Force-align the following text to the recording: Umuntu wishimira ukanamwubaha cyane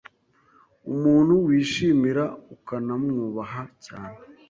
Umuntu 0.91 1.33
wishimira 1.45 2.23
ukanamwubaha 2.55 3.63
cyane 3.85 4.19